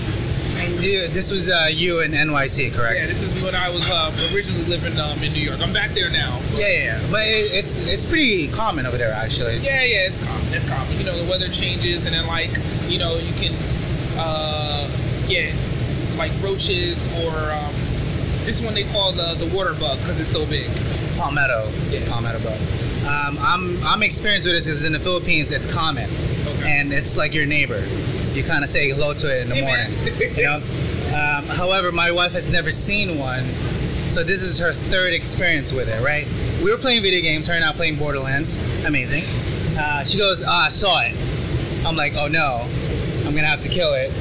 And 0.69 0.85
you, 0.85 1.09
this 1.09 1.31
was 1.31 1.49
uh, 1.49 1.69
you 1.71 2.01
in 2.01 2.13
NYC, 2.13 2.73
correct? 2.75 2.99
Yeah, 3.01 3.07
this 3.07 3.23
is 3.23 3.33
when 3.43 3.55
I 3.55 3.71
was 3.71 3.89
uh, 3.89 4.13
originally 4.35 4.65
living 4.65 4.99
um, 5.01 5.23
in 5.23 5.33
New 5.33 5.41
York. 5.41 5.61
I'm 5.61 5.73
back 5.73 5.93
there 5.93 6.11
now. 6.11 6.41
Yeah, 6.53 6.59
yeah, 6.69 6.69
yeah. 7.01 7.09
But 7.11 7.27
it, 7.27 7.53
it's 7.53 7.81
it's 7.87 8.05
pretty 8.05 8.49
common 8.49 8.85
over 8.87 8.99
there, 8.99 9.13
actually. 9.13 9.57
Yeah, 9.59 9.83
yeah, 9.83 10.07
it's 10.09 10.23
common. 10.25 10.47
It's 10.53 10.69
common. 10.69 10.99
You 10.99 11.05
know, 11.05 11.17
the 11.17 11.29
weather 11.31 11.49
changes, 11.49 12.05
and 12.07 12.15
then 12.15 12.27
like, 12.27 12.51
you 12.87 12.99
know, 12.99 13.17
you 13.17 13.33
can, 13.35 13.55
uh, 14.19 14.89
yeah, 15.27 15.55
like 16.17 16.33
roaches 16.43 17.07
or 17.25 17.31
um, 17.53 17.75
this 18.45 18.61
one 18.63 18.75
they 18.75 18.85
call 18.85 19.13
the 19.13 19.35
the 19.35 19.47
water 19.57 19.73
bug 19.75 19.99
because 20.01 20.21
it's 20.21 20.31
so 20.31 20.45
big. 20.47 20.69
Palmetto. 21.17 21.71
Yeah. 21.91 22.07
Palmetto 22.09 22.39
bug. 22.41 22.61
Um, 23.07 23.39
I'm 23.41 23.83
I'm 23.85 24.03
experienced 24.03 24.47
with 24.47 24.55
this 24.57 24.67
because 24.67 24.85
in 24.85 24.93
the 24.93 25.01
Philippines 25.01 25.51
it's 25.51 25.67
common, 25.67 26.11
Okay. 26.47 26.79
and 26.79 26.93
it's 26.93 27.17
like 27.17 27.33
your 27.33 27.47
neighbor. 27.47 27.83
You 28.39 28.45
kind 28.45 28.63
of 28.63 28.71
say 28.71 28.89
hello 28.89 29.13
to 29.15 29.37
it 29.37 29.43
in 29.43 29.49
the 29.49 29.57
Hey, 29.57 29.63
morning. 29.63 30.37
you 30.37 30.45
know. 30.45 30.57
Um, 31.09 31.45
however, 31.47 31.91
my 31.91 32.13
wife 32.13 32.31
has 32.35 32.49
never 32.49 32.71
seen 32.71 33.19
one, 33.19 33.45
so 34.07 34.23
this 34.23 34.43
is 34.43 34.61
her 34.61 34.73
third 34.73 35.13
experience 35.13 35.73
with 35.73 35.89
it. 35.89 36.01
Right? 36.05 36.29
We 36.63 36.71
were 36.71 36.77
playing 36.79 37.03
video 37.03 37.21
games. 37.21 37.49
Her 37.49 37.55
and 37.55 37.65
I 37.65 37.73
playing 37.73 37.97
Borderlands. 37.97 38.57
Amazing. 38.87 39.25
Uh, 39.77 40.05
she 40.05 40.19
goes, 40.19 40.45
"Ah, 40.47 40.67
I 40.67 40.69
saw 40.69 41.01
it." 41.01 41.17
I'm 41.85 41.97
like, 41.97 42.15
"Oh 42.15 42.29
no, 42.29 42.65
I'm 43.27 43.35
gonna 43.35 43.49
have 43.49 43.63
to 43.63 43.69
kill 43.69 43.95
it." 43.95 44.13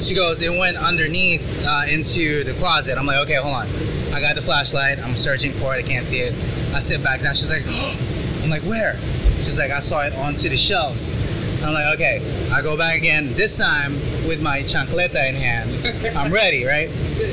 She 0.00 0.14
goes, 0.14 0.40
"It 0.40 0.56
went 0.56 0.78
underneath 0.78 1.44
uh, 1.66 1.84
into 1.86 2.44
the 2.44 2.54
closet." 2.54 2.96
I'm 2.96 3.04
like, 3.04 3.18
"Okay, 3.18 3.34
hold 3.34 3.54
on." 3.54 3.68
I 4.14 4.22
got 4.22 4.34
the 4.34 4.40
flashlight. 4.40 4.98
I'm 4.98 5.14
searching 5.14 5.52
for 5.52 5.74
it. 5.76 5.84
I 5.84 5.86
can't 5.86 6.06
see 6.06 6.20
it. 6.20 6.32
I 6.72 6.80
sit 6.80 7.02
back 7.02 7.20
down. 7.20 7.34
She's 7.34 7.50
like, 7.50 7.64
I'm 8.42 8.48
like, 8.48 8.62
"Where?" 8.62 8.96
She's 9.42 9.58
like, 9.58 9.72
"I 9.72 9.80
saw 9.80 10.00
it 10.06 10.14
onto 10.14 10.48
the 10.48 10.56
shelves." 10.56 11.12
I'm 11.62 11.74
like, 11.74 11.94
"Okay." 11.94 12.48
I 12.52 12.62
go 12.62 12.76
back 12.76 12.96
again. 12.96 13.34
This 13.34 13.58
time 13.58 13.94
with 14.26 14.40
my 14.40 14.62
chancleta 14.62 15.28
in 15.28 15.34
hand. 15.34 16.16
I'm 16.16 16.32
ready, 16.32 16.64
right? 16.64 16.90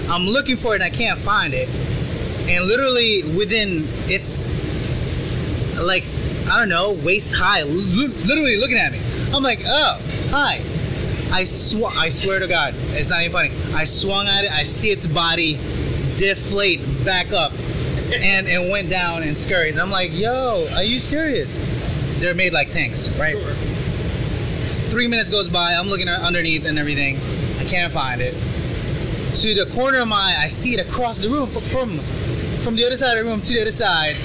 I'm 0.09 0.25
looking 0.27 0.57
for 0.57 0.73
it 0.73 0.81
and 0.81 0.83
I 0.83 0.89
can't 0.89 1.19
find 1.19 1.53
it. 1.53 1.69
And 2.49 2.65
literally 2.65 3.23
within 3.35 3.87
it's 4.07 4.47
like 5.79 6.03
I 6.47 6.59
don't 6.59 6.69
know, 6.69 6.93
waist 6.93 7.35
high, 7.35 7.63
li- 7.63 8.07
literally 8.07 8.57
looking 8.57 8.77
at 8.77 8.91
me. 8.91 8.99
I'm 9.33 9.41
like, 9.41 9.61
oh, 9.65 9.99
hi. 10.29 10.61
I 11.31 11.43
sw- 11.43 11.95
I 11.97 12.09
swear 12.09 12.39
to 12.39 12.47
God, 12.47 12.75
it's 12.91 13.09
not 13.09 13.21
even 13.21 13.31
funny. 13.31 13.51
I 13.73 13.83
swung 13.83 14.27
at 14.27 14.45
it. 14.45 14.51
I 14.51 14.61
see 14.63 14.91
its 14.91 15.07
body 15.07 15.55
deflate 16.17 16.81
back 17.03 17.31
up, 17.33 17.51
and 18.13 18.47
it 18.47 18.71
went 18.71 18.89
down 18.89 19.23
and 19.23 19.35
scurried. 19.35 19.73
And 19.73 19.81
I'm 19.81 19.89
like, 19.89 20.13
yo, 20.13 20.67
are 20.75 20.83
you 20.83 20.99
serious? 20.99 21.57
They're 22.19 22.35
made 22.35 22.53
like 22.53 22.69
tanks, 22.69 23.09
right? 23.17 23.35
Sure. 23.35 23.53
Three 24.95 25.07
minutes 25.07 25.29
goes 25.29 25.49
by. 25.49 25.73
I'm 25.73 25.89
looking 25.89 26.07
underneath 26.07 26.65
and 26.65 26.79
everything. 26.79 27.17
I 27.59 27.65
can't 27.65 27.91
find 27.91 28.21
it. 28.21 28.33
To 29.41 29.53
the 29.53 29.69
corner 29.75 29.99
of 29.99 30.07
my, 30.07 30.15
eye, 30.15 30.43
I 30.43 30.47
see 30.47 30.73
it 30.73 30.87
across 30.87 31.21
the 31.21 31.27
room 31.27 31.49
from 31.49 31.99
from 32.63 32.77
the 32.77 32.85
other 32.85 32.95
side 32.95 33.17
of 33.17 33.25
the 33.25 33.29
room 33.29 33.41
to 33.41 33.53
the 33.53 33.59
other 33.59 33.71
side. 33.71 34.15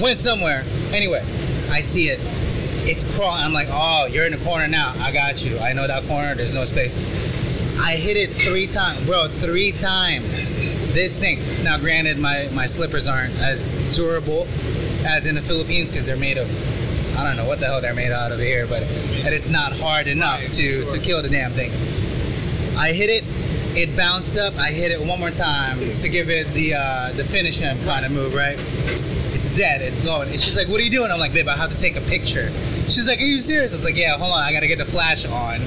Went 0.00 0.20
somewhere. 0.20 0.62
Anyway, 0.92 1.24
I 1.72 1.80
see 1.80 2.08
it. 2.08 2.20
It's 2.88 3.02
crawling. 3.16 3.42
I'm 3.42 3.52
like, 3.52 3.66
oh, 3.72 4.06
you're 4.06 4.24
in 4.24 4.30
the 4.30 4.44
corner 4.44 4.68
now. 4.68 4.94
I 4.98 5.10
got 5.10 5.44
you. 5.44 5.58
I 5.58 5.72
know 5.72 5.88
that 5.88 6.04
corner. 6.04 6.36
There's 6.36 6.54
no 6.54 6.62
spaces. 6.66 7.04
I 7.80 7.96
hit 7.96 8.16
it 8.16 8.30
three 8.30 8.68
times, 8.68 9.04
bro. 9.04 9.26
Three 9.26 9.72
times. 9.72 10.54
This 10.94 11.18
thing. 11.18 11.40
Now, 11.64 11.78
granted, 11.78 12.20
my 12.20 12.48
my 12.52 12.66
slippers 12.66 13.08
aren't 13.08 13.36
as 13.40 13.74
durable 13.96 14.46
as 15.04 15.26
in 15.26 15.34
the 15.34 15.42
Philippines 15.42 15.90
because 15.90 16.06
they're 16.06 16.14
made 16.14 16.38
of 16.38 16.48
I 17.16 17.24
don't 17.24 17.36
know 17.36 17.44
what 17.46 17.60
the 17.60 17.66
hell 17.66 17.80
they're 17.80 17.94
made 17.94 18.10
out 18.12 18.32
of 18.32 18.38
here, 18.38 18.66
but 18.66 18.82
and 18.82 19.34
it's 19.34 19.48
not 19.48 19.72
hard 19.72 20.06
enough 20.06 20.40
Right, 20.40 20.52
to 20.52 20.84
to 20.86 20.98
kill 20.98 21.22
the 21.22 21.28
damn 21.28 21.52
thing. 21.52 21.70
I 22.76 22.92
hit 22.92 23.10
it. 23.10 23.24
It 23.76 23.96
bounced 23.96 24.36
up. 24.36 24.54
I 24.56 24.70
hit 24.70 24.92
it 24.92 25.00
one 25.00 25.18
more 25.18 25.30
time 25.30 25.78
to 25.94 26.08
give 26.08 26.28
it 26.30 26.46
the 26.52 26.74
uh, 26.74 27.12
the 27.12 27.24
finish 27.24 27.60
kind 27.60 28.04
of 28.04 28.12
move, 28.12 28.34
right? 28.34 28.56
It's 29.34 29.50
dead. 29.50 29.82
It's 29.82 29.98
going. 30.00 30.28
And 30.30 30.40
she's 30.40 30.56
like, 30.56 30.68
"What 30.68 30.80
are 30.80 30.84
you 30.84 30.90
doing?" 30.90 31.10
I'm 31.10 31.18
like, 31.18 31.32
"Babe, 31.32 31.48
I 31.48 31.56
have 31.56 31.70
to 31.70 31.80
take 31.80 31.96
a 31.96 32.00
picture." 32.02 32.50
She's 32.84 33.08
like, 33.08 33.18
"Are 33.20 33.24
you 33.24 33.40
serious?" 33.40 33.72
I 33.72 33.76
was 33.76 33.84
like, 33.84 33.96
"Yeah, 33.96 34.16
hold 34.16 34.32
on. 34.32 34.40
I 34.40 34.52
gotta 34.52 34.66
get 34.68 34.78
the 34.78 34.84
flash 34.84 35.24
on." 35.26 35.60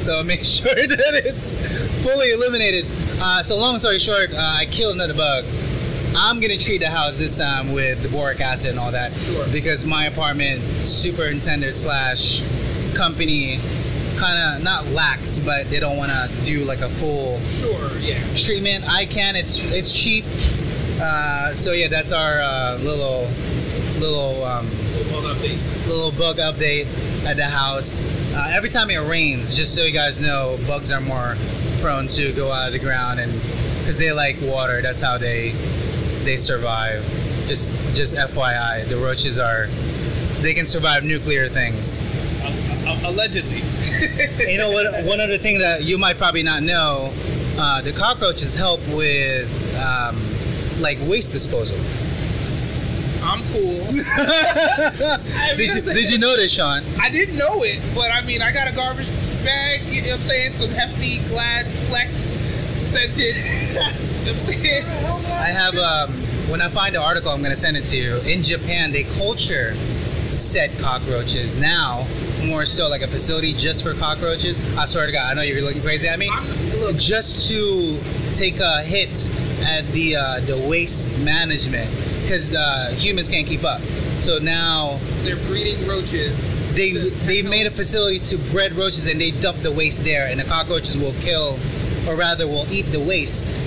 So 0.00 0.22
make 0.22 0.44
sure 0.44 0.74
that 0.74 1.14
it's 1.24 1.56
fully 2.04 2.30
eliminated. 2.30 2.86
Uh, 3.20 3.42
so 3.42 3.58
long 3.58 3.78
story 3.78 3.98
short, 3.98 4.32
uh, 4.32 4.36
I 4.38 4.66
killed 4.66 4.94
another 4.94 5.14
bug. 5.14 5.44
I'm 6.20 6.40
gonna 6.40 6.58
treat 6.58 6.78
the 6.78 6.90
house 6.90 7.18
this 7.18 7.38
time 7.38 7.72
with 7.72 8.02
the 8.02 8.08
boric 8.08 8.40
acid 8.40 8.70
and 8.70 8.78
all 8.78 8.90
that 8.92 9.12
Sure. 9.12 9.46
because 9.52 9.84
my 9.84 10.06
apartment 10.06 10.60
superintendent 10.86 11.76
slash 11.76 12.42
company 12.94 13.60
kind 14.16 14.56
of 14.56 14.64
not 14.64 14.86
lax, 14.88 15.38
but 15.38 15.70
they 15.70 15.78
don't 15.78 15.96
want 15.96 16.10
to 16.10 16.28
do 16.44 16.64
like 16.64 16.80
a 16.80 16.88
full 16.88 17.40
Sure. 17.60 17.90
Yeah. 18.00 18.18
treatment. 18.36 18.84
I 18.88 19.06
can. 19.06 19.36
It's 19.36 19.64
it's 19.66 19.92
cheap. 19.92 20.24
Uh, 21.00 21.54
so 21.54 21.70
yeah, 21.72 21.86
that's 21.86 22.10
our 22.10 22.40
uh, 22.40 22.78
little 22.82 23.28
little 24.00 24.42
um, 24.44 24.68
Little 24.96 25.22
bug 25.22 25.36
update. 25.36 25.86
little 25.86 26.10
bug 26.12 26.36
update 26.38 26.86
at 27.24 27.36
the 27.36 27.44
house. 27.44 28.04
Uh, 28.34 28.50
every 28.52 28.68
time 28.68 28.90
it 28.90 28.96
rains, 28.98 29.54
just 29.54 29.74
so 29.74 29.84
you 29.84 29.92
guys 29.92 30.18
know, 30.18 30.58
bugs 30.66 30.90
are 30.90 31.00
more 31.00 31.36
prone 31.80 32.08
to 32.08 32.32
go 32.32 32.50
out 32.50 32.66
of 32.66 32.72
the 32.72 32.78
ground 32.80 33.20
and 33.20 33.32
because 33.80 33.98
they 33.98 34.10
like 34.12 34.36
water. 34.42 34.82
That's 34.82 35.00
how 35.00 35.16
they 35.18 35.54
they 36.28 36.36
survive. 36.36 37.02
Just 37.46 37.74
just 37.94 38.14
FYI, 38.14 38.86
the 38.86 38.98
roaches 38.98 39.38
are 39.38 39.66
they 40.42 40.52
can 40.52 40.66
survive 40.66 41.02
nuclear 41.02 41.48
things. 41.48 41.98
Allegedly. 43.02 43.62
you 44.46 44.58
know 44.58 44.70
what? 44.70 45.04
One 45.06 45.20
other 45.20 45.38
thing 45.38 45.58
that 45.60 45.84
you 45.84 45.96
might 45.96 46.18
probably 46.18 46.42
not 46.42 46.62
know, 46.62 47.14
uh, 47.56 47.80
the 47.80 47.92
cockroaches 47.92 48.54
help 48.54 48.80
with 48.88 49.48
um, 49.78 50.22
like 50.80 50.98
waste 51.08 51.32
disposal. 51.32 51.78
I'm 53.22 53.42
cool. 53.52 53.86
I 53.90 55.54
Did 55.56 55.74
you, 55.74 55.80
did 55.80 56.10
you 56.10 56.18
know 56.18 56.36
this, 56.36 56.52
Sean? 56.52 56.84
I 57.00 57.08
didn't 57.10 57.36
know 57.36 57.62
it, 57.62 57.80
but 57.94 58.10
I 58.10 58.20
mean, 58.22 58.42
I 58.42 58.52
got 58.52 58.68
a 58.68 58.72
garbage 58.72 59.08
bag. 59.44 59.80
You 59.84 60.02
know 60.02 60.08
what 60.10 60.18
I'm 60.18 60.22
saying? 60.24 60.52
Some 60.52 60.70
hefty 60.70 61.18
Glad 61.28 61.66
Flex 61.88 62.38
scented. 62.78 63.34
you 64.28 64.34
I'm 64.34 64.40
saying? 64.40 64.84
I 64.84 65.50
have 65.50 65.76
um, 65.76 66.10
when 66.50 66.60
I 66.62 66.68
find 66.68 66.94
the 66.94 67.00
article, 67.02 67.30
I'm 67.30 67.42
gonna 67.42 67.56
send 67.56 67.76
it 67.76 67.84
to 67.86 67.96
you. 67.96 68.16
In 68.18 68.42
Japan, 68.42 68.90
they 68.92 69.04
culture 69.04 69.74
said 70.30 70.70
cockroaches 70.78 71.54
now 71.58 72.06
more 72.44 72.66
so 72.66 72.88
like 72.88 73.00
a 73.02 73.08
facility 73.08 73.52
just 73.54 73.82
for 73.82 73.94
cockroaches. 73.94 74.58
I 74.76 74.84
swear 74.84 75.06
to 75.06 75.12
God, 75.12 75.30
I 75.30 75.34
know 75.34 75.42
you're 75.42 75.62
looking 75.62 75.80
crazy 75.82 76.06
at 76.06 76.18
me. 76.18 76.30
Just 76.96 77.48
to 77.50 77.98
take 78.34 78.60
a 78.60 78.82
hit 78.82 79.30
at 79.62 79.86
the 79.92 80.16
uh, 80.16 80.40
the 80.40 80.56
waste 80.68 81.18
management 81.20 81.90
because 82.22 82.54
uh, 82.54 82.92
humans 82.96 83.28
can't 83.28 83.46
keep 83.46 83.64
up. 83.64 83.80
So 84.20 84.38
now 84.38 84.98
They're 85.22 85.36
breeding 85.46 85.86
roaches. 85.88 86.36
they 86.74 86.92
to- 86.92 87.10
they 87.26 87.40
made 87.42 87.66
a 87.66 87.70
facility 87.70 88.18
to 88.20 88.36
bred 88.50 88.72
roaches 88.74 89.06
and 89.06 89.20
they 89.20 89.30
dump 89.30 89.58
the 89.62 89.72
waste 89.72 90.04
there, 90.04 90.26
and 90.28 90.38
the 90.38 90.44
cockroaches 90.44 90.98
will 90.98 91.14
kill, 91.20 91.58
or 92.06 92.16
rather, 92.16 92.46
will 92.46 92.66
eat 92.70 92.82
the 92.92 93.00
waste 93.00 93.62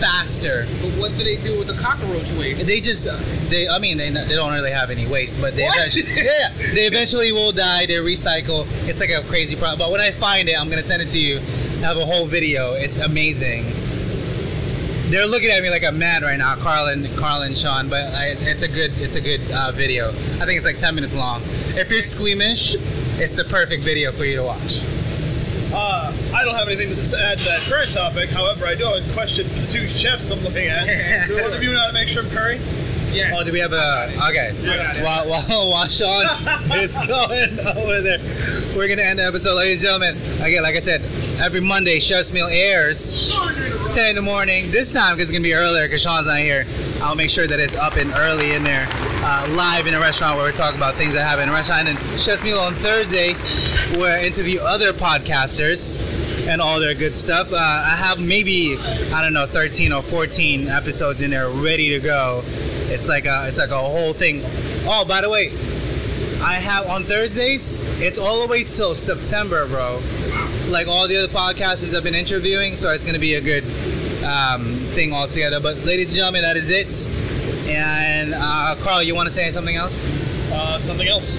faster 0.00 0.66
But 0.82 0.90
what 0.92 1.16
do 1.16 1.24
they 1.24 1.36
do 1.36 1.58
with 1.58 1.68
the 1.68 1.74
cockroach 1.74 2.30
waste? 2.32 2.66
they 2.66 2.80
just 2.80 3.06
they 3.50 3.68
I 3.68 3.78
mean 3.78 3.96
they, 3.98 4.10
they 4.10 4.34
don't 4.34 4.52
really 4.52 4.70
have 4.70 4.90
any 4.90 5.06
waste, 5.06 5.40
but 5.40 5.54
they 5.56 5.64
What? 5.64 5.76
eventually 5.76 6.24
yeah 6.24 6.48
they 6.74 6.86
eventually 6.92 7.32
will 7.32 7.52
die. 7.52 7.86
They 7.86 7.94
recycle. 7.94 8.66
It's 8.88 9.00
like 9.00 9.10
a 9.10 9.22
crazy 9.22 9.56
problem. 9.56 9.78
But 9.78 9.90
when 9.92 10.00
I 10.00 10.10
find 10.10 10.48
it, 10.48 10.58
I'm 10.60 10.68
gonna 10.68 10.82
send 10.82 11.02
it 11.02 11.08
to 11.10 11.18
you. 11.18 11.36
I 11.38 11.88
have 11.88 11.96
a 11.96 12.04
whole 12.06 12.26
video. 12.26 12.72
It's 12.74 12.98
amazing. 12.98 13.64
They're 15.10 15.26
looking 15.26 15.50
at 15.50 15.62
me 15.62 15.70
like 15.70 15.84
I'm 15.84 15.98
mad 15.98 16.22
right 16.22 16.36
now, 16.38 16.56
Carl 16.56 16.86
and 16.86 17.06
Carl 17.16 17.42
and 17.42 17.56
Sean. 17.56 17.88
But 17.88 18.12
I, 18.14 18.34
it's 18.40 18.62
a 18.62 18.68
good 18.68 18.92
it's 18.98 19.14
a 19.16 19.20
good 19.20 19.40
uh, 19.52 19.70
video. 19.72 20.08
I 20.08 20.44
think 20.44 20.56
it's 20.56 20.64
like 20.66 20.78
10 20.78 20.94
minutes 20.94 21.14
long. 21.14 21.42
If 21.76 21.90
you're 21.90 22.00
squeamish, 22.00 22.74
it's 23.20 23.34
the 23.36 23.44
perfect 23.44 23.82
video 23.84 24.10
for 24.12 24.24
you 24.24 24.36
to 24.36 24.42
watch. 24.42 24.82
Uh, 25.78 26.10
I 26.34 26.42
don't 26.42 26.54
have 26.54 26.68
anything 26.68 26.88
to 26.94 27.18
add 27.22 27.36
to 27.38 27.44
that 27.44 27.60
current 27.68 27.92
topic. 27.92 28.30
However, 28.30 28.64
I 28.64 28.74
do 28.74 28.84
have 28.86 29.06
a 29.06 29.12
question 29.12 29.46
for 29.46 29.60
the 29.60 29.66
two 29.66 29.86
chefs 29.86 30.30
I'm 30.30 30.40
looking 30.40 30.68
at. 30.68 30.86
Do 31.28 31.42
one 31.42 31.52
of 31.52 31.62
you 31.62 31.72
know 31.72 31.80
how 31.80 31.88
to 31.88 31.92
make 31.92 32.08
shrimp 32.08 32.30
curry? 32.30 32.58
Yeah. 33.12 33.34
Oh, 33.36 33.44
do 33.44 33.52
we 33.52 33.58
have 33.60 33.72
a 33.72 34.10
okay? 34.28 34.54
got 34.64 34.96
it. 34.96 35.04
While, 35.04 35.28
while, 35.28 35.70
while 35.70 35.86
Sean 35.86 36.24
is 36.80 36.98
going 37.06 37.60
over 37.60 38.00
there, 38.00 38.18
we're 38.76 38.88
gonna 38.88 39.02
end 39.02 39.18
the 39.18 39.24
episode, 39.24 39.54
ladies 39.56 39.84
and 39.84 40.00
gentlemen. 40.02 40.42
Again, 40.42 40.62
like 40.62 40.76
I 40.76 40.80
said, 40.80 41.02
every 41.38 41.60
Monday, 41.60 41.98
Chef's 41.98 42.32
Meal 42.32 42.46
airs 42.46 43.32
10 43.90 44.10
in 44.10 44.16
the 44.16 44.22
morning. 44.22 44.70
This 44.70 44.92
time, 44.92 45.16
because 45.16 45.28
it's 45.28 45.36
gonna 45.36 45.42
be 45.42 45.54
earlier, 45.54 45.84
because 45.84 46.02
Sean's 46.02 46.26
not 46.26 46.38
here. 46.38 46.66
I'll 47.02 47.14
make 47.14 47.30
sure 47.30 47.46
that 47.46 47.60
it's 47.60 47.74
up 47.74 47.96
and 47.96 48.12
early 48.16 48.52
in 48.52 48.64
there, 48.64 48.86
uh, 48.90 49.46
live 49.50 49.86
in 49.86 49.94
a 49.94 50.00
restaurant 50.00 50.36
where 50.36 50.46
we're 50.46 50.52
talking 50.52 50.78
about 50.78 50.94
things 50.94 51.14
that 51.14 51.24
happen 51.24 51.44
in 51.44 51.48
a 51.50 51.52
restaurant. 51.52 51.88
And 51.88 51.98
Chef's 52.18 52.42
Meal 52.42 52.58
on 52.58 52.74
Thursday, 52.74 53.34
where 53.98 54.18
I 54.18 54.24
interview 54.24 54.60
other 54.60 54.92
podcasters 54.92 56.00
and 56.48 56.62
all 56.62 56.80
their 56.80 56.94
good 56.94 57.14
stuff. 57.14 57.52
Uh, 57.52 57.56
I 57.56 57.96
have 57.96 58.20
maybe 58.20 58.76
I 59.12 59.22
don't 59.22 59.32
know 59.32 59.46
13 59.46 59.92
or 59.92 60.02
14 60.02 60.68
episodes 60.68 61.22
in 61.22 61.30
there 61.30 61.48
ready 61.48 61.90
to 61.90 62.00
go. 62.00 62.42
It's 62.88 63.08
like 63.08 63.26
a 63.26 63.46
it's 63.48 63.58
like 63.58 63.70
a 63.70 63.78
whole 63.78 64.12
thing. 64.12 64.42
Oh, 64.86 65.04
by 65.06 65.20
the 65.20 65.28
way, 65.28 65.50
I 66.42 66.54
have 66.54 66.86
on 66.86 67.04
Thursdays. 67.04 67.84
It's 68.00 68.18
all 68.18 68.42
the 68.42 68.46
way 68.48 68.64
till 68.64 68.94
September, 68.94 69.66
bro. 69.66 70.00
Like 70.68 70.86
all 70.86 71.08
the 71.08 71.16
other 71.16 71.32
podcasters 71.32 71.96
I've 71.96 72.04
been 72.04 72.14
interviewing, 72.14 72.76
so 72.76 72.92
it's 72.92 73.04
gonna 73.04 73.18
be 73.18 73.34
a 73.34 73.40
good 73.40 73.64
um, 74.24 74.74
thing 74.94 75.12
altogether. 75.12 75.60
But 75.60 75.78
ladies 75.84 76.10
and 76.10 76.16
gentlemen, 76.16 76.42
that 76.42 76.56
is 76.56 76.70
it. 76.70 77.10
And 77.68 78.34
uh, 78.34 78.76
Carl, 78.80 79.02
you 79.02 79.14
want 79.14 79.26
to 79.28 79.34
say 79.34 79.50
something 79.50 79.76
else? 79.76 80.00
Uh, 80.52 80.80
something 80.80 81.08
else. 81.08 81.38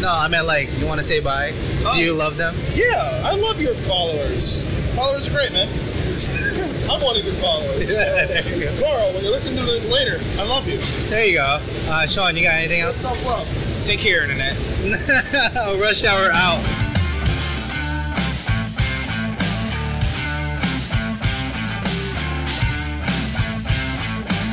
No, 0.00 0.08
I 0.12 0.28
meant 0.28 0.46
like 0.46 0.68
you 0.78 0.86
want 0.86 0.98
to 1.00 1.06
say 1.06 1.20
bye. 1.20 1.52
Oh. 1.84 1.94
Do 1.94 2.00
you 2.00 2.14
love 2.14 2.36
them? 2.36 2.54
Yeah, 2.74 3.22
I 3.24 3.34
love 3.34 3.60
your 3.60 3.74
followers. 3.74 4.64
Followers 4.94 5.26
are 5.28 5.32
great, 5.32 5.52
man. 5.52 5.68
I'm 6.90 7.02
one 7.02 7.16
of 7.16 7.24
your 7.24 7.34
followers. 7.34 7.90
yeah 7.90 8.26
there 8.26 8.56
you 8.56 8.64
go. 8.64 8.80
Carl, 8.82 9.12
when 9.14 9.24
you 9.24 9.30
listen 9.30 9.54
to 9.56 9.62
this 9.62 9.86
later, 9.90 10.18
I 10.40 10.44
love 10.46 10.66
you. 10.68 10.78
There 11.10 11.24
you 11.24 11.34
go. 11.34 11.60
Uh, 11.88 12.06
Sean, 12.06 12.36
you 12.36 12.42
got 12.44 12.54
anything 12.54 12.80
else? 12.80 12.96
Self 12.96 13.22
love. 13.26 13.46
Take 13.82 14.00
care, 14.00 14.22
internet. 14.22 14.56
Rush 15.80 16.04
hour 16.04 16.30
out. 16.32 16.77